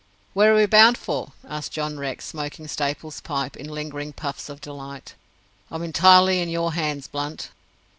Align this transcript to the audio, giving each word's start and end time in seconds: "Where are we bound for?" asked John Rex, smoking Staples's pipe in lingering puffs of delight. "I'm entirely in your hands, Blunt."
"Where 0.33 0.51
are 0.51 0.55
we 0.55 0.65
bound 0.65 0.97
for?" 0.97 1.31
asked 1.47 1.73
John 1.73 1.99
Rex, 1.99 2.25
smoking 2.25 2.67
Staples's 2.67 3.21
pipe 3.21 3.55
in 3.55 3.69
lingering 3.69 4.13
puffs 4.13 4.49
of 4.49 4.59
delight. 4.59 5.13
"I'm 5.69 5.83
entirely 5.83 6.41
in 6.41 6.49
your 6.49 6.73
hands, 6.73 7.07
Blunt." 7.07 7.49